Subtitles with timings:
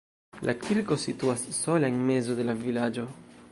[0.49, 3.09] La kirko situas sola en mezo de la vilaĝo.